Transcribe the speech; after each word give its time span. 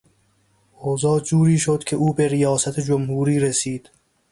اوضاع 0.79 1.19
جوری 1.19 1.57
شد 1.59 1.83
که 1.83 1.95
او 1.95 2.13
به 2.13 2.27
ریاست 2.27 2.79
جمهوری 2.79 3.39
رسید. 3.39 3.89